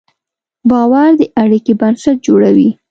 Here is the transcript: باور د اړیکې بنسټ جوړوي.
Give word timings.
باور 0.69 1.09
د 1.19 1.21
اړیکې 1.41 1.73
بنسټ 1.79 2.17
جوړوي. 2.27 2.69